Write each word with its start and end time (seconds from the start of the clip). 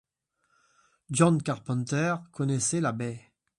John 1.11 1.43
Carpenter 1.43 2.15
connaissait 2.31 2.81
la 2.81 2.91
baie. 2.91 3.21